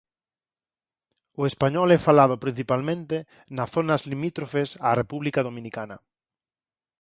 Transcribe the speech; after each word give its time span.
O 1.41 1.43
español 1.51 1.89
é 1.97 1.99
falado 2.07 2.41
principalmente 2.45 3.15
na 3.57 3.65
zonas 3.73 4.01
limítrofes 4.11 4.69
á 4.87 4.89
República 5.01 5.39
Dominicana. 5.47 5.97